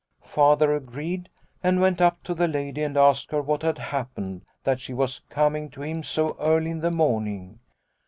Father 0.25 0.73
agreed, 0.75 1.29
and 1.61 1.79
went 1.79 2.01
up 2.01 2.23
to 2.23 2.33
the 2.33 2.47
lady 2.47 2.81
and 2.81 2.97
asked 2.97 3.29
her 3.29 3.39
what 3.43 3.61
had 3.61 3.77
happened 3.77 4.41
that 4.63 4.79
she 4.81 4.95
was 4.95 5.21
coming 5.29 5.69
to 5.69 5.83
him 5.83 6.01
so 6.01 6.35
early 6.39 6.71
in 6.71 6.79
the 6.79 6.89
morning. 6.89 7.59